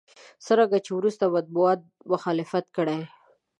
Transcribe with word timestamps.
څرنګه 0.45 0.77
چې 0.85 0.91
وروسته 0.93 1.23
مطبوعاتو 1.35 1.85
مخالفت 2.11 2.65
کړی. 2.77 2.99